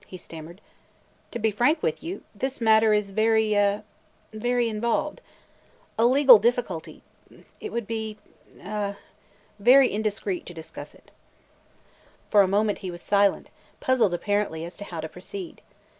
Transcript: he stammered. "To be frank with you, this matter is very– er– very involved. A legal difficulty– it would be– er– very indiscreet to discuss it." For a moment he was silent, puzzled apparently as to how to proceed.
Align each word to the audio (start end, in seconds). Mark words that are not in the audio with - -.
he 0.07 0.17
stammered. 0.17 0.61
"To 1.29 1.37
be 1.37 1.51
frank 1.51 1.83
with 1.83 2.01
you, 2.01 2.23
this 2.33 2.59
matter 2.59 2.91
is 2.91 3.11
very– 3.11 3.53
er– 3.55 3.83
very 4.33 4.67
involved. 4.67 5.21
A 5.95 6.07
legal 6.07 6.39
difficulty– 6.39 7.03
it 7.61 7.71
would 7.71 7.85
be– 7.85 8.17
er– 8.65 8.97
very 9.69 9.89
indiscreet 9.91 10.47
to 10.47 10.55
discuss 10.55 10.95
it." 10.95 11.11
For 12.31 12.41
a 12.41 12.47
moment 12.47 12.79
he 12.79 12.89
was 12.89 13.03
silent, 13.03 13.51
puzzled 13.79 14.15
apparently 14.15 14.65
as 14.65 14.75
to 14.77 14.85
how 14.85 15.01
to 15.01 15.07
proceed. 15.07 15.61